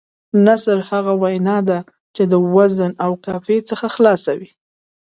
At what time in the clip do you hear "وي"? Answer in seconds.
4.39-4.49